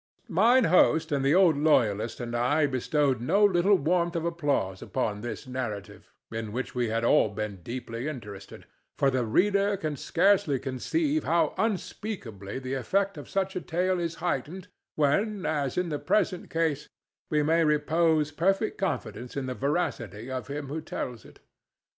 Mine 0.29 0.63
host 0.63 1.11
and 1.11 1.23
the 1.23 1.35
old 1.35 1.55
loyalist 1.55 2.19
and 2.19 2.35
I 2.35 2.65
bestowed 2.65 3.21
no 3.21 3.45
little 3.45 3.75
Warmth 3.75 4.15
of 4.15 4.25
applause 4.25 4.81
upon 4.81 5.21
this 5.21 5.45
narrative, 5.45 6.11
in 6.31 6.51
which 6.51 6.73
we 6.73 6.89
had 6.89 7.03
all 7.03 7.29
been 7.29 7.57
deeply 7.57 8.07
interested; 8.07 8.65
for 8.97 9.11
the 9.11 9.23
reader 9.27 9.77
can 9.77 9.95
scarcely 9.95 10.57
conceive 10.57 11.23
how 11.23 11.53
unspeakably 11.55 12.57
the 12.57 12.73
effect 12.73 13.15
of 13.15 13.29
such 13.29 13.55
a 13.55 13.61
tale 13.61 13.99
is 13.99 14.15
heightened 14.15 14.69
when, 14.95 15.45
as 15.45 15.77
in 15.77 15.89
the 15.89 15.99
present 15.99 16.49
case, 16.49 16.89
we 17.29 17.43
may 17.43 17.63
repose 17.63 18.31
perfect 18.31 18.79
confidence 18.79 19.37
in 19.37 19.45
the 19.45 19.53
veracity 19.53 20.31
of 20.31 20.47
him 20.47 20.65
who 20.67 20.81
tells 20.81 21.25
it. 21.25 21.41